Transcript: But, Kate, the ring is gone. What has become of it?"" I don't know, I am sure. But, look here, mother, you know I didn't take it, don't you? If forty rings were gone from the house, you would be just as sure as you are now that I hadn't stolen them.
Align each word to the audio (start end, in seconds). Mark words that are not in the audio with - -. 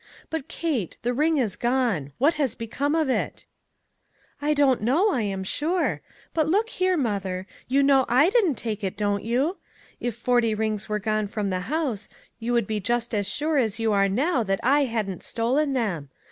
But, 0.31 0.47
Kate, 0.47 0.97
the 1.03 1.13
ring 1.13 1.37
is 1.37 1.55
gone. 1.55 2.11
What 2.17 2.33
has 2.33 2.55
become 2.55 2.95
of 2.95 3.07
it?"" 3.07 3.45
I 4.41 4.55
don't 4.55 4.81
know, 4.81 5.11
I 5.11 5.21
am 5.21 5.43
sure. 5.43 6.01
But, 6.33 6.47
look 6.49 6.69
here, 6.69 6.97
mother, 6.97 7.45
you 7.67 7.83
know 7.83 8.07
I 8.09 8.31
didn't 8.31 8.55
take 8.55 8.83
it, 8.83 8.97
don't 8.97 9.23
you? 9.23 9.57
If 9.99 10.15
forty 10.15 10.55
rings 10.55 10.89
were 10.89 10.97
gone 10.97 11.27
from 11.27 11.51
the 11.51 11.59
house, 11.69 12.09
you 12.39 12.51
would 12.51 12.65
be 12.65 12.79
just 12.79 13.13
as 13.13 13.29
sure 13.29 13.57
as 13.59 13.77
you 13.77 13.93
are 13.93 14.09
now 14.09 14.41
that 14.41 14.59
I 14.63 14.85
hadn't 14.85 15.21
stolen 15.21 15.73
them. 15.73 16.09